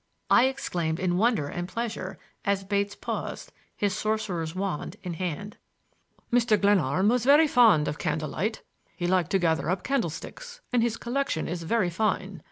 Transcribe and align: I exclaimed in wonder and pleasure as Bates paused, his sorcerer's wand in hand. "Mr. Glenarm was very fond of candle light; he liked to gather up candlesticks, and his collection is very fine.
I 0.31 0.45
exclaimed 0.45 0.99
in 0.99 1.19
wonder 1.19 1.47
and 1.47 1.67
pleasure 1.67 2.17
as 2.43 2.63
Bates 2.63 2.95
paused, 2.95 3.51
his 3.77 3.95
sorcerer's 3.95 4.55
wand 4.55 4.95
in 5.03 5.13
hand. 5.13 5.57
"Mr. 6.33 6.59
Glenarm 6.59 7.07
was 7.07 7.23
very 7.23 7.47
fond 7.47 7.87
of 7.87 7.99
candle 7.99 8.29
light; 8.29 8.63
he 8.95 9.05
liked 9.05 9.29
to 9.29 9.37
gather 9.37 9.69
up 9.69 9.83
candlesticks, 9.83 10.61
and 10.73 10.81
his 10.81 10.97
collection 10.97 11.47
is 11.47 11.61
very 11.61 11.91
fine. 11.91 12.39